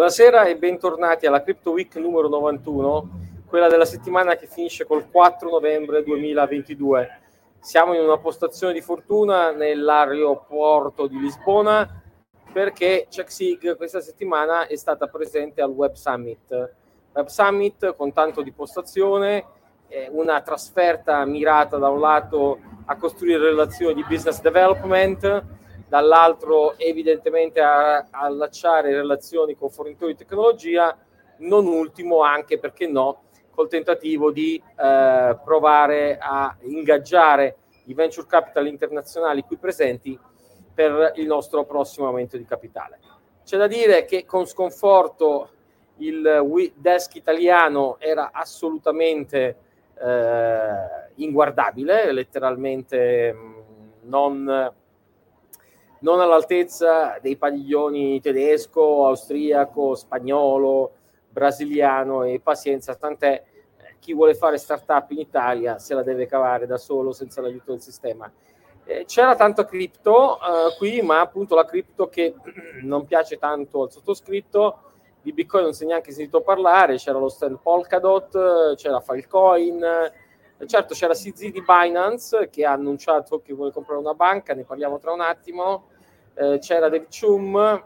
[0.00, 3.10] Buonasera e bentornati alla Crypto Week numero 91,
[3.46, 7.20] quella della settimana che finisce col 4 novembre 2022.
[7.60, 12.02] Siamo in una postazione di fortuna nell'aeroporto di Lisbona
[12.50, 16.74] perché CheckSig questa settimana è stata presente al Web Summit.
[17.12, 19.44] Web Summit con tanto di postazione,
[20.12, 25.44] una trasferta mirata da un lato a costruire relazioni di business development,
[25.90, 30.96] dall'altro evidentemente a, allacciare relazioni con fornitori di tecnologia,
[31.38, 38.68] non ultimo anche perché no, col tentativo di eh, provare a ingaggiare i venture capital
[38.68, 40.16] internazionali qui presenti
[40.72, 43.00] per il nostro prossimo aumento di capitale.
[43.44, 45.50] C'è da dire che con sconforto
[45.96, 49.56] il desk italiano era assolutamente
[50.00, 53.58] eh, inguardabile, letteralmente mm,
[54.02, 54.72] non
[56.00, 60.92] non all'altezza dei padiglioni tedesco, austriaco, spagnolo,
[61.28, 63.42] brasiliano e pazienza, tant'è
[63.76, 67.72] eh, chi vuole fare startup in Italia se la deve cavare da solo senza l'aiuto
[67.72, 68.30] del sistema.
[68.84, 72.34] Eh, c'era tanto cripto eh, qui, ma appunto la cripto che
[72.82, 74.84] non piace tanto al sottoscritto,
[75.22, 79.84] di Bitcoin non si è neanche sentito parlare, c'era lo stand Polkadot, c'era Filecoin,
[80.66, 84.98] certo c'era CZ di Binance che ha annunciato che vuole comprare una banca, ne parliamo
[84.98, 85.88] tra un attimo,
[86.34, 87.84] eh, c'era David Chum,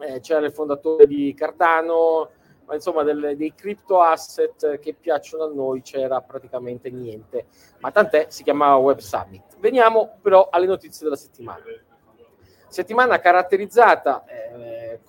[0.00, 2.30] eh, c'era il fondatore di Cardano,
[2.66, 7.46] ma insomma del, dei crypto asset che piacciono a noi c'era praticamente niente,
[7.80, 9.58] ma tant'è, si chiamava Web Summit.
[9.58, 11.62] Veniamo però alle notizie della settimana.
[12.68, 15.00] Settimana caratterizzata eh,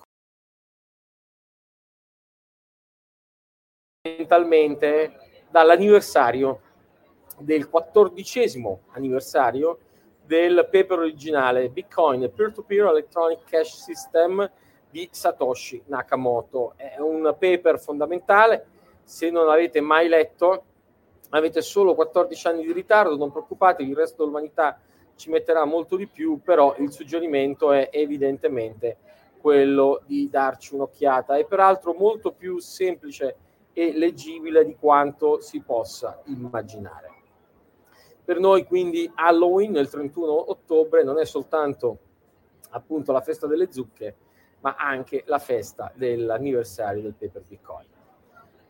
[5.50, 6.60] dall'anniversario
[7.38, 9.78] del quattordicesimo anniversario
[10.24, 14.50] del paper originale Bitcoin Peer-to-Peer Electronic Cash System
[14.90, 16.74] di Satoshi Nakamoto.
[16.76, 18.66] È un paper fondamentale,
[19.04, 20.64] se non l'avete mai letto
[21.30, 24.80] avete solo 14 anni di ritardo, non preoccupatevi, il resto dell'umanità
[25.16, 28.98] ci metterà molto di più, però il suggerimento è evidentemente
[29.38, 33.36] quello di darci un'occhiata e peraltro molto più semplice
[33.72, 37.15] e leggibile di quanto si possa immaginare.
[38.26, 41.98] Per noi quindi Halloween il 31 ottobre non è soltanto
[42.70, 44.16] appunto la festa delle zucche,
[44.62, 47.86] ma anche la festa dell'anniversario del paper Bitcoin.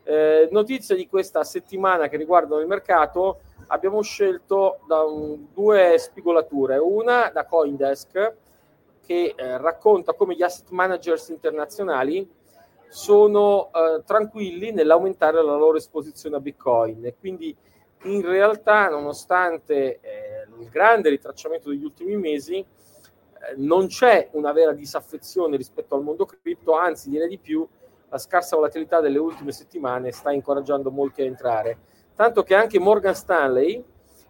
[0.02, 7.30] Eh, notizie di questa settimana che riguardano il mercato, abbiamo scelto un, due spigolature, una
[7.30, 8.34] da Coindesk
[9.06, 12.28] che eh, racconta come gli asset managers internazionali
[12.88, 17.06] sono eh, tranquilli nell'aumentare la loro esposizione a Bitcoin.
[17.06, 17.56] E quindi
[18.02, 22.66] in realtà, nonostante eh, il grande ritracciamento degli ultimi mesi, eh,
[23.56, 27.66] non c'è una vera disaffezione rispetto al mondo cripto, anzi, direi di più,
[28.08, 31.78] la scarsa volatilità delle ultime settimane sta incoraggiando molti a entrare.
[32.14, 33.84] Tanto che anche Morgan Stanley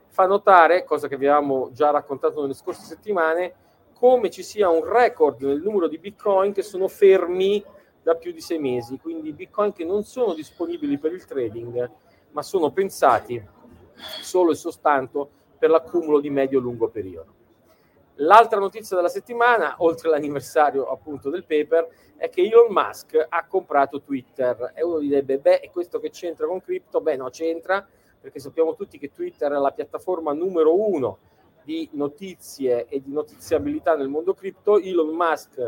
[0.09, 3.55] fa notare, cosa che avevamo già raccontato nelle scorse settimane,
[3.93, 7.63] come ci sia un record nel numero di bitcoin che sono fermi
[8.03, 11.91] da più di sei mesi, quindi bitcoin che non sono disponibili per il trading,
[12.31, 13.43] ma sono pensati
[14.21, 17.35] solo e soltanto per l'accumulo di medio-lungo periodo.
[18.21, 24.01] L'altra notizia della settimana, oltre all'anniversario appunto del paper, è che Elon Musk ha comprato
[24.01, 27.01] Twitter e uno direbbe, beh, è questo che c'entra con cripto?
[27.01, 27.87] Beh, no, c'entra
[28.19, 31.19] perché sappiamo tutti che Twitter è la piattaforma numero uno
[31.63, 34.79] di notizie e di notiziabilità nel mondo cripto.
[34.79, 35.59] Elon Musk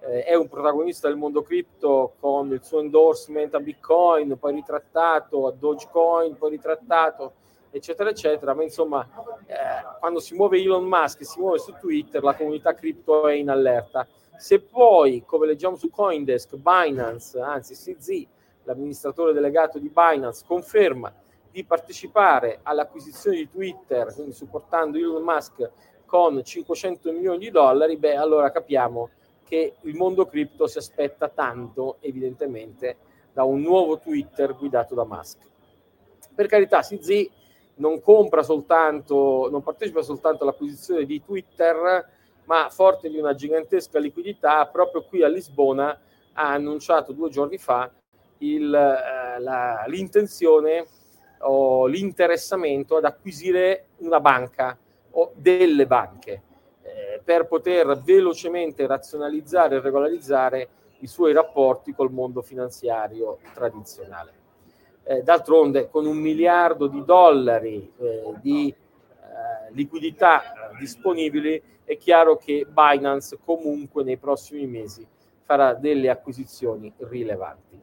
[0.00, 5.46] eh, è un protagonista del mondo cripto con il suo endorsement a Bitcoin, poi ritrattato
[5.46, 7.32] a Dogecoin, poi ritrattato
[7.76, 8.54] eccetera, eccetera.
[8.54, 9.06] Ma insomma,
[9.46, 9.54] eh,
[9.98, 13.50] quando si muove Elon Musk e si muove su Twitter, la comunità cripto è in
[13.50, 14.06] allerta.
[14.36, 18.26] Se poi, come leggiamo su Coindesk, Binance, anzi CZ,
[18.64, 21.12] l'amministratore delegato di Binance, conferma
[21.50, 25.70] di partecipare all'acquisizione di Twitter, quindi supportando Elon Musk
[26.04, 29.10] con 500 milioni di dollari, beh, allora capiamo
[29.42, 32.96] che il mondo cripto si aspetta tanto, evidentemente,
[33.32, 35.38] da un nuovo Twitter guidato da Musk.
[36.34, 37.30] Per carità, CZ
[37.76, 42.08] non compra soltanto, non partecipa soltanto all'acquisizione di Twitter,
[42.44, 45.98] ma forte di una gigantesca liquidità, proprio qui a Lisbona
[46.32, 47.90] ha annunciato due giorni fa
[48.38, 50.86] il, eh, la, l'intenzione
[51.40, 54.76] o l'interessamento ad acquisire una banca
[55.12, 56.42] o delle banche
[56.82, 60.68] eh, per poter velocemente razionalizzare e regolarizzare
[61.00, 64.44] i suoi rapporti col mondo finanziario tradizionale.
[65.08, 72.36] Eh, d'altronde con un miliardo di dollari eh, di eh, liquidità eh, disponibili è chiaro
[72.36, 75.06] che Binance comunque nei prossimi mesi
[75.44, 77.80] farà delle acquisizioni rilevanti.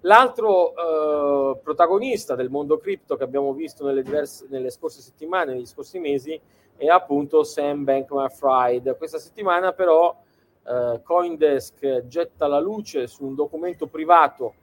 [0.00, 5.66] L'altro eh, protagonista del mondo cripto che abbiamo visto nelle, diverse, nelle scorse settimane, negli
[5.66, 6.40] scorsi mesi,
[6.78, 8.96] è appunto Sam Bankman-Fried.
[8.96, 10.18] Questa settimana però
[10.66, 14.54] eh, Coindesk getta la luce su un documento privato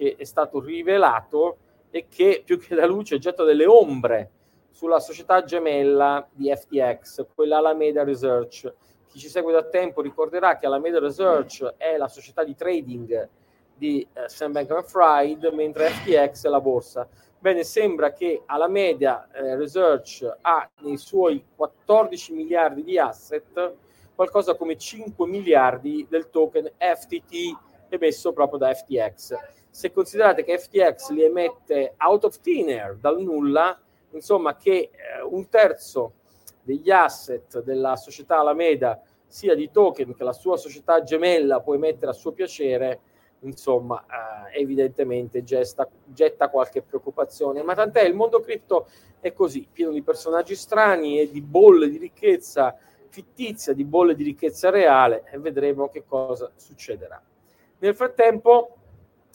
[0.00, 1.58] che è stato rivelato
[1.90, 4.30] e che più che la luce getta delle ombre
[4.70, 8.72] sulla società gemella di FTX, quella Alameda Research.
[9.06, 13.28] Chi ci segue da tempo ricorderà che Alameda Research è la società di trading
[13.76, 17.06] di eh, Sam Bankman-Fried, mentre FTX è la borsa.
[17.38, 23.74] Bene, sembra che Alameda eh, Research ha nei suoi 14 miliardi di asset
[24.14, 27.58] qualcosa come 5 miliardi del token FTT
[27.90, 29.59] emesso proprio da FTX.
[29.70, 33.80] Se considerate che FTX li emette out of thin air, dal nulla,
[34.10, 36.14] insomma che eh, un terzo
[36.62, 42.10] degli asset della società Alameda sia di token che la sua società gemella può emettere
[42.10, 43.00] a suo piacere,
[43.40, 44.04] insomma,
[44.52, 47.62] eh, evidentemente gesta, getta qualche preoccupazione.
[47.62, 48.88] Ma tant'è, il mondo cripto
[49.20, 52.76] è così, pieno di personaggi strani e di bolle di ricchezza
[53.10, 57.20] fittizia, di bolle di ricchezza reale e vedremo che cosa succederà.
[57.78, 58.76] Nel frattempo,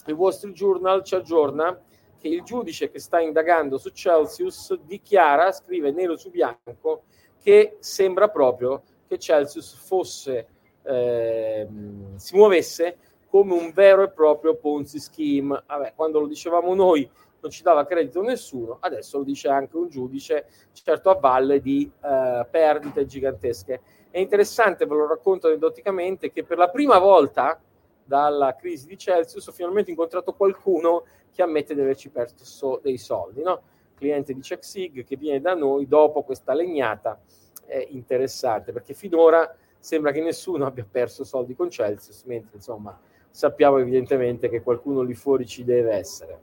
[0.06, 1.80] il Wall Street Journal ci aggiorna
[2.20, 7.04] che il giudice che sta indagando su Celsius dichiara, scrive nero su bianco,
[7.42, 10.48] che sembra proprio che Celsius fosse,
[10.84, 11.68] eh,
[12.16, 12.98] si muovesse
[13.28, 15.64] come un vero e proprio Ponzi scheme.
[15.68, 17.10] Vabbè, quando lo dicevamo noi
[17.42, 21.92] non ci dava credito nessuno, adesso lo dice anche un giudice, certo a valle di
[22.04, 23.82] eh, perdite gigantesche.
[24.10, 27.60] È interessante, ve lo racconto aneddoticamente, che per la prima volta
[28.06, 33.42] dalla crisi di Celsius ho finalmente incontrato qualcuno che ammette di averci perso dei soldi,
[33.42, 33.62] no?
[33.96, 37.20] cliente di CheckSig che viene da noi dopo questa legnata
[37.66, 42.98] è interessante perché finora sembra che nessuno abbia perso soldi con Celsius, mentre insomma
[43.30, 46.40] sappiamo evidentemente che qualcuno lì fuori ci deve essere.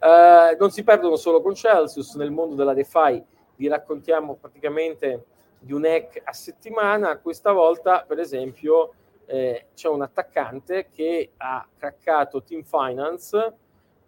[0.00, 3.22] Uh, non si perdono solo con Celsius, nel mondo della DeFi
[3.56, 5.24] vi raccontiamo praticamente
[5.58, 8.94] di un hack a settimana, questa volta per esempio
[9.30, 13.54] eh, c'è un attaccante che ha craccato Team Finance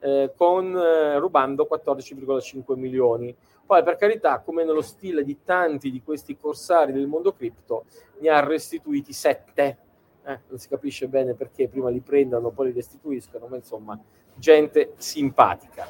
[0.00, 3.34] eh, con, eh, rubando 14,5 milioni.
[3.64, 7.84] Poi per carità, come nello stile di tanti di questi corsari del mondo cripto,
[8.19, 9.78] ne ha restituiti 7
[10.24, 13.98] eh, non si capisce bene perché prima li prendano, poi li restituiscono, ma insomma,
[14.34, 15.88] gente simpatica.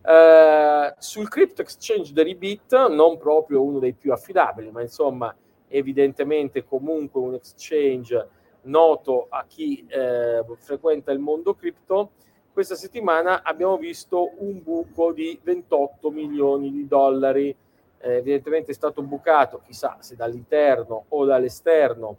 [0.00, 5.34] Eh, sul crypto exchange Deribit, non proprio uno dei più affidabili, ma insomma,
[5.66, 8.28] evidentemente comunque un exchange
[8.68, 12.12] noto a chi eh, frequenta il mondo cripto,
[12.52, 17.54] questa settimana abbiamo visto un buco di 28 milioni di dollari.
[18.00, 22.16] Eh, evidentemente è stato bucato, chissà se dall'interno o dall'esterno,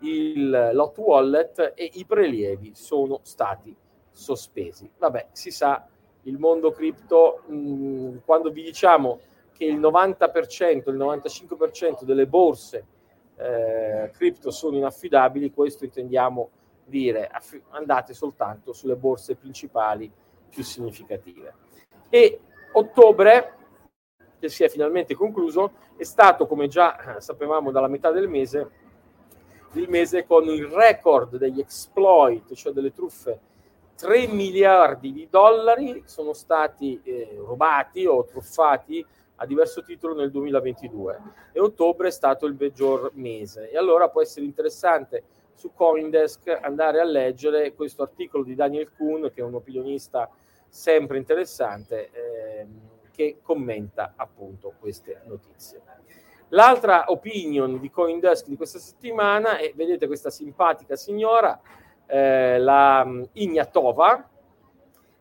[0.00, 3.74] il lot wallet e i prelievi sono stati
[4.10, 4.90] sospesi.
[4.96, 5.86] Vabbè, si sa,
[6.22, 9.18] il mondo cripto, mm, quando vi diciamo
[9.52, 12.84] che il 90%, il 95% delle borse
[13.40, 16.50] eh, cripto sono inaffidabili, questo intendiamo
[16.84, 20.10] dire, aff- andate soltanto sulle borse principali
[20.50, 21.54] più significative.
[22.10, 22.40] E
[22.72, 23.54] ottobre,
[24.38, 28.70] che si è finalmente concluso, è stato, come già eh, sapevamo dalla metà del mese,
[29.74, 33.48] il mese con il record degli exploit, cioè delle truffe.
[33.96, 39.04] 3 miliardi di dollari sono stati eh, rubati o truffati
[39.40, 41.20] a diverso titolo nel 2022
[41.52, 43.70] e ottobre è stato il peggior mese.
[43.70, 49.30] E allora può essere interessante su Coindesk andare a leggere questo articolo di Daniel Kuhn,
[49.32, 50.30] che è un opinionista
[50.68, 52.66] sempre interessante, eh,
[53.12, 55.80] che commenta appunto queste notizie.
[56.48, 61.58] L'altra opinion di Coindesk di questa settimana è, vedete questa simpatica signora,
[62.06, 64.28] eh, la mm, Ignatova,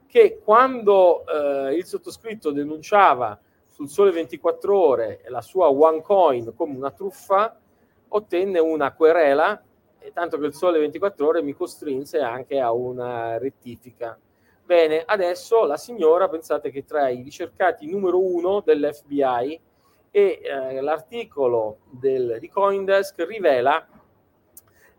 [0.07, 3.39] che quando eh, il sottoscritto denunciava
[3.79, 7.57] sul Sole 24 Ore la sua OneCoin come una truffa,
[8.09, 9.63] ottenne una querela,
[9.99, 14.19] e tanto che il Sole 24 Ore mi costrinse anche a una rettifica.
[14.65, 19.61] Bene, adesso la signora, pensate che tra i ricercati numero uno dell'FBI,
[20.11, 23.87] e eh, l'articolo del, di Coindesk rivela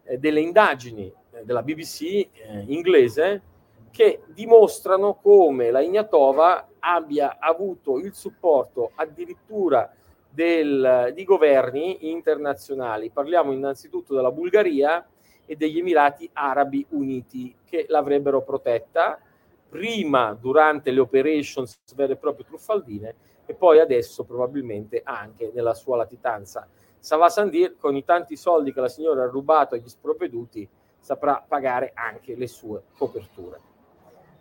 [0.04, 2.28] eh, delle indagini eh, della BBC eh,
[2.68, 3.42] inglese
[3.90, 9.92] che dimostrano come la Ignatova abbia avuto il supporto addirittura
[10.28, 13.10] del, di governi internazionali.
[13.10, 15.06] Parliamo innanzitutto della Bulgaria
[15.46, 19.18] e degli Emirati Arabi Uniti che l'avrebbero protetta
[19.68, 23.14] prima durante le operations vere e proprie truffaldine
[23.46, 26.68] e poi adesso probabilmente anche nella sua latitanza
[27.00, 30.68] Sava Sandir, con i tanti soldi che la signora ha rubato agli sprovveduti,
[30.98, 33.58] saprà pagare anche le sue coperture.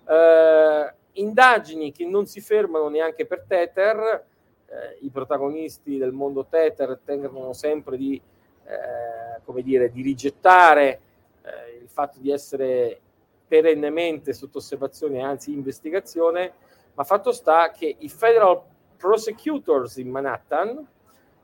[0.06, 4.26] Eh, indagini che non si fermano neanche per Tether,
[4.66, 8.22] eh, i protagonisti del mondo Tether tengono sempre di,
[8.66, 11.02] eh, come dire, di rigettare
[11.42, 13.00] eh, il fatto di essere
[13.48, 16.54] perennemente sotto osservazione, anzi investigazione,
[16.94, 18.62] ma fatto sta che i federal
[18.98, 20.88] prosecutors in Manhattan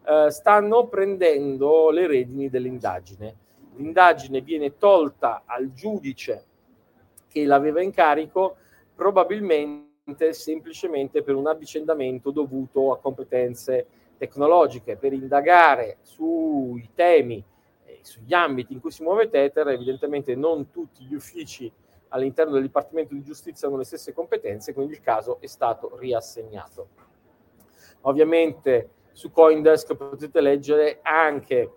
[0.05, 3.35] eh, stanno prendendo le redini dell'indagine.
[3.75, 6.45] L'indagine viene tolta al giudice
[7.27, 8.57] che l'aveva in carico,
[8.95, 13.85] probabilmente semplicemente per un avvicendamento dovuto a competenze
[14.17, 17.43] tecnologiche, per indagare sui temi,
[17.85, 21.71] eh, sugli ambiti in cui si muove Tether, evidentemente non tutti gli uffici
[22.09, 26.87] all'interno del Dipartimento di Giustizia hanno le stesse competenze, quindi il caso è stato riassegnato.
[28.01, 31.71] Ovviamente su Coindesk potete leggere anche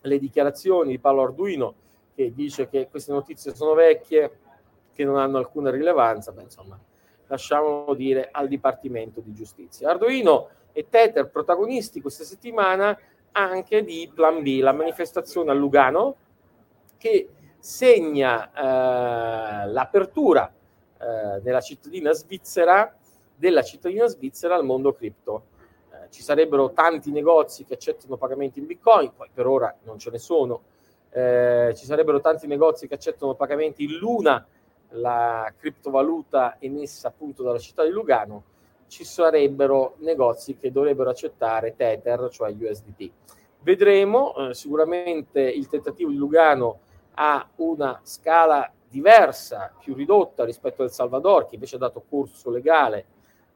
[0.00, 1.74] le dichiarazioni di Paolo Arduino
[2.14, 4.38] che dice che queste notizie sono vecchie,
[4.96, 6.76] che non hanno alcuna rilevanza, beh, insomma,
[7.26, 9.90] lasciamolo dire al Dipartimento di Giustizia.
[9.90, 12.98] Arduino e Tether protagonisti questa settimana
[13.32, 16.16] anche di Plan B, la manifestazione a Lugano
[16.96, 20.50] che segna eh, l'apertura
[20.98, 22.96] eh, della cittadina svizzera
[23.36, 25.44] della cittadina svizzera al mondo cripto.
[25.92, 30.10] Eh, ci sarebbero tanti negozi che accettano pagamenti in bitcoin, poi per ora non ce
[30.10, 30.62] ne sono.
[31.10, 34.44] Eh, ci sarebbero tanti negozi che accettano pagamenti in Luna,
[34.90, 38.44] la criptovaluta emessa appunto dalla città di Lugano.
[38.86, 43.10] Ci sarebbero negozi che dovrebbero accettare Tether, cioè USDT.
[43.60, 46.80] Vedremo, eh, sicuramente il tentativo di Lugano
[47.14, 53.06] ha una scala diversa, più ridotta rispetto al Salvador, che invece ha dato corso legale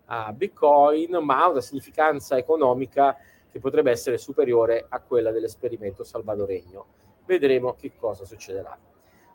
[0.07, 3.17] a Bitcoin, ma ha una significanza economica
[3.51, 6.87] che potrebbe essere superiore a quella dell'esperimento salvadoregno.
[7.25, 8.77] Vedremo che cosa succederà.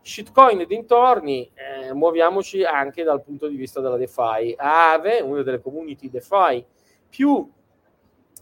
[0.05, 4.53] Shitcoin dintorni, eh, muoviamoci anche dal punto di vista della DeFi.
[4.55, 6.63] Aave, una delle community DeFi
[7.09, 7.51] più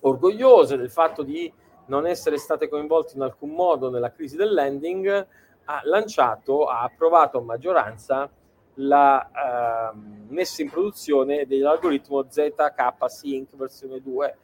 [0.01, 1.49] orgogliose del fatto di
[1.85, 5.27] non essere state coinvolte in alcun modo nella crisi del lending,
[5.63, 8.29] ha lanciato, ha approvato a maggioranza
[8.73, 9.97] la uh,
[10.33, 14.37] messa in produzione dell'algoritmo ZK Sync versione 2.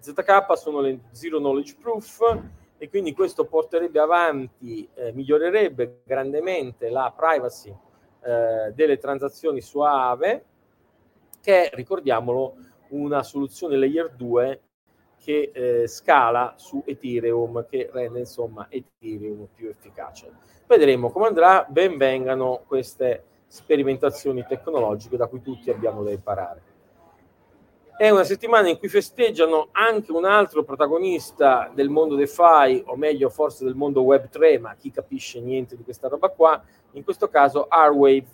[0.00, 2.40] ZK sono le Zero Knowledge Proof
[2.84, 7.74] e quindi questo porterebbe avanti, eh, migliorerebbe grandemente la privacy
[8.20, 10.44] eh, delle transazioni su Aave,
[11.40, 12.56] che è, ricordiamolo,
[12.88, 14.60] una soluzione layer 2
[15.16, 20.30] che eh, scala su Ethereum, che rende insomma Ethereum più efficace.
[20.66, 26.73] Vedremo come andrà, ben vengano queste sperimentazioni tecnologiche da cui tutti abbiamo da imparare.
[27.96, 33.30] È una settimana in cui festeggiano anche un altro protagonista del mondo DeFi, o meglio
[33.30, 36.60] forse del mondo Web3, ma chi capisce niente di questa roba qua,
[36.94, 38.26] in questo caso R-Wave,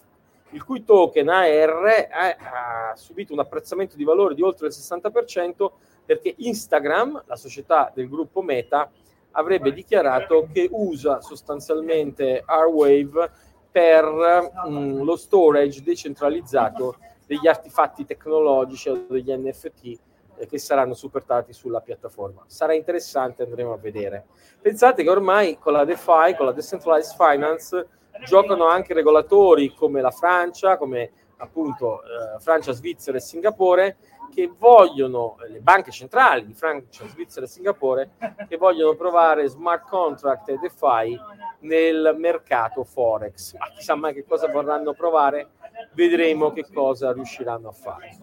[0.52, 5.70] il cui token AR ha subito un apprezzamento di valore di oltre il 60%
[6.06, 8.90] perché Instagram, la società del gruppo Meta,
[9.32, 13.30] avrebbe dichiarato che usa sostanzialmente R-Wave
[13.70, 16.96] per mh, mm, lo storage decentralizzato
[17.30, 19.98] degli artefatti tecnologici o degli NFT
[20.36, 22.42] eh, che saranno supportati sulla piattaforma.
[22.48, 24.26] Sarà interessante, andremo a vedere.
[24.60, 27.86] Pensate che ormai con la DeFi, con la Decentralized Finance,
[28.24, 33.96] giocano anche regolatori come la Francia, come appunto eh, Francia, Svizzera e Singapore,
[34.34, 38.10] che vogliono, eh, le banche centrali di Francia, Svizzera e Singapore,
[38.48, 41.16] che vogliono provare smart contract e DeFi
[41.60, 43.54] nel mercato Forex.
[43.56, 45.50] Ma chissà mai che cosa vorranno provare,
[45.94, 48.18] vedremo che cosa riusciranno a fare.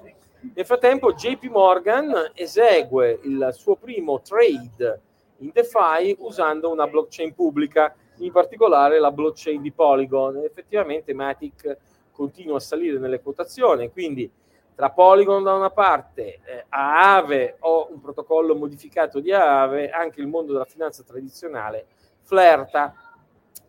[0.53, 5.01] Nel frattempo JP Morgan esegue il suo primo trade
[5.37, 10.37] in DeFi usando una blockchain pubblica, in particolare la blockchain di Polygon.
[10.37, 11.77] Effettivamente Matic
[12.11, 14.31] continua a salire nelle quotazioni, quindi
[14.73, 20.27] tra Polygon da una parte, eh, Aave o un protocollo modificato di Aave, anche il
[20.27, 21.87] mondo della finanza tradizionale
[22.21, 22.93] flirta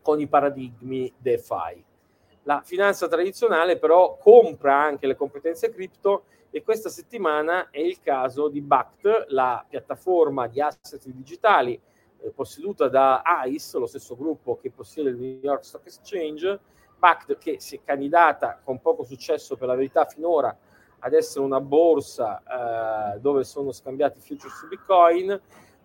[0.03, 1.85] con i paradigmi DeFi.
[2.49, 8.49] La finanza tradizionale però compra anche le competenze cripto e questa settimana è il caso
[8.49, 11.79] di BACT, la piattaforma di asset digitali
[12.21, 16.59] eh, posseduta da ICE, lo stesso gruppo che possiede il New York Stock Exchange,
[16.99, 20.57] Pact che si è candidata con poco successo per la verità finora
[21.01, 25.39] ad essere una borsa eh, dove sono scambiati future su Bitcoin,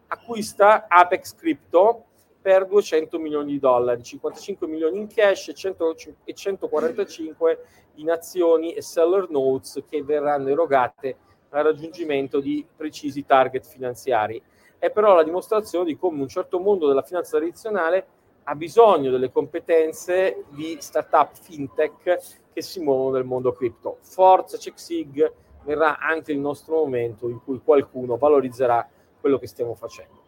[0.08, 2.06] acquista Apex Crypto
[2.44, 5.96] per 200 milioni di dollari, 55 milioni in cash e, 100,
[6.26, 7.60] e 145
[7.96, 11.16] in azioni e seller notes che verranno erogate
[11.52, 14.42] al raggiungimento di precisi target finanziari.
[14.78, 18.06] è però la dimostrazione di come un certo mondo della finanza tradizionale
[18.44, 22.20] ha bisogno delle competenze di startup fintech
[22.52, 24.00] che si muovono nel mondo cripto.
[24.02, 25.34] Forza CheckSig
[25.64, 28.86] verrà anche il nostro momento in cui qualcuno valorizzerà
[29.22, 30.23] quello che stiamo facendo.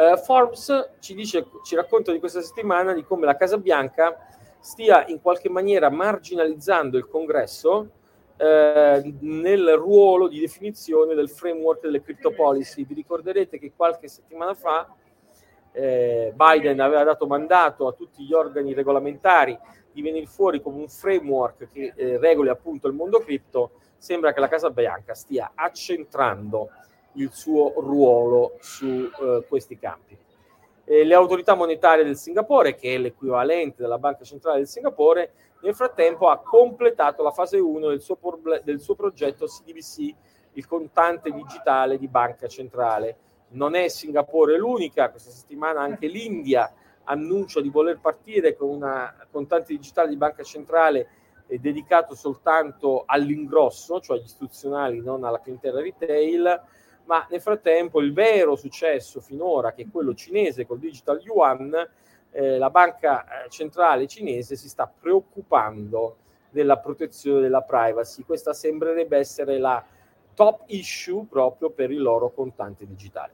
[0.00, 4.16] Uh, Forbes ci, dice, ci racconta di questa settimana di come la Casa Bianca
[4.58, 7.90] stia in qualche maniera marginalizzando il congresso
[8.38, 12.86] eh, nel ruolo di definizione del framework delle crypto policy.
[12.86, 14.88] Vi ricorderete che qualche settimana fa
[15.72, 19.58] eh, Biden aveva dato mandato a tutti gli organi regolamentari
[19.92, 23.72] di venire fuori come un framework che eh, regoli appunto il mondo cripto.
[23.98, 26.70] Sembra che la Casa Bianca stia accentrando
[27.14, 30.16] il suo ruolo su eh, questi campi.
[30.84, 35.74] E le autorità monetarie del Singapore, che è l'equivalente della Banca Centrale del Singapore, nel
[35.74, 38.18] frattempo ha completato la fase 1 del suo,
[38.64, 40.14] del suo progetto CDBC,
[40.54, 43.16] il contante digitale di Banca Centrale.
[43.50, 46.72] Non è Singapore l'unica, questa settimana anche l'India
[47.04, 51.08] annuncia di voler partire con un contante digitale di Banca Centrale
[51.46, 56.62] eh, dedicato soltanto all'ingrosso, cioè agli istituzionali, non alla clientela retail,
[57.10, 61.74] ma nel frattempo il vero successo finora, che è quello cinese col digital yuan,
[62.30, 66.18] eh, la banca eh, centrale cinese si sta preoccupando
[66.50, 68.22] della protezione della privacy.
[68.22, 69.84] Questa sembrerebbe essere la
[70.34, 73.32] top issue proprio per il loro contante digitale.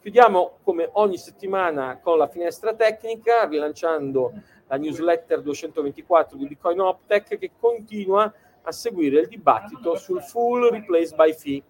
[0.00, 4.32] Chiudiamo come ogni settimana con la finestra tecnica, rilanciando
[4.68, 8.32] la newsletter 224 di Bitcoin Optech che continua
[8.62, 11.62] a seguire il dibattito sul full replace by fee,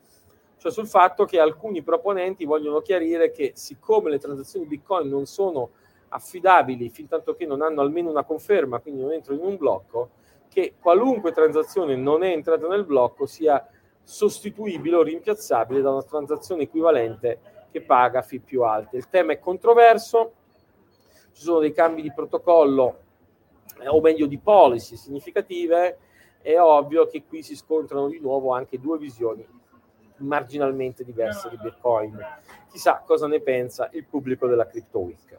[0.59, 5.71] cioè sul fatto che alcuni proponenti vogliono chiarire che siccome le transazioni Bitcoin non sono
[6.09, 10.11] affidabili fin tanto che non hanno almeno una conferma, quindi non entrano in un blocco,
[10.49, 13.65] che qualunque transazione non è entrata nel blocco sia
[14.03, 18.97] sostituibile o rimpiazzabile da una transazione equivalente che paga fee più alte.
[18.97, 20.33] Il tema è controverso,
[21.33, 23.01] ci sono dei cambi di protocollo
[23.81, 25.99] eh, o meglio di policy significative,
[26.41, 29.47] è ovvio che qui si scontrano di nuovo anche due visioni
[30.19, 32.19] marginalmente diverse di Bitcoin.
[32.71, 35.39] Chissà cosa ne pensa il pubblico della Crypto Week.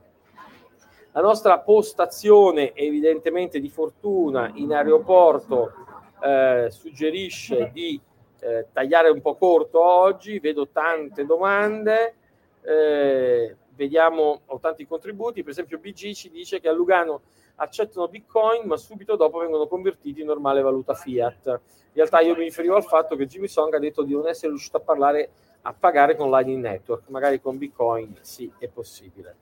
[1.11, 5.73] La nostra postazione evidentemente di fortuna in aeroporto
[6.21, 7.99] eh, suggerisce di
[8.39, 12.15] eh, tagliare un po' corto oggi, vedo tante domande,
[12.61, 17.21] eh, vediamo, ho tanti contributi, per esempio BG ci dice che a Lugano
[17.59, 21.45] accettano Bitcoin ma subito dopo vengono convertiti in normale valuta fiat.
[21.45, 21.59] In
[21.93, 24.77] realtà io mi riferivo al fatto che Jimmy Song ha detto di non essere riuscito
[24.77, 25.29] a parlare
[25.61, 29.35] a pagare con Lightning Network, magari con Bitcoin sì, è possibile.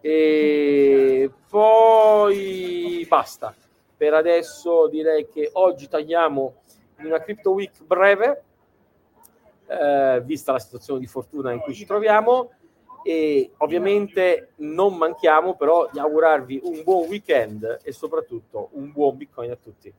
[0.00, 3.54] E poi basta.
[3.96, 6.54] Per adesso direi che oggi tagliamo
[7.00, 8.44] una Crypto Week breve,
[9.66, 12.52] eh, vista la situazione di fortuna in cui ci troviamo.
[13.02, 19.50] E ovviamente non manchiamo però di augurarvi un buon weekend e soprattutto un buon Bitcoin
[19.50, 19.92] a tutti.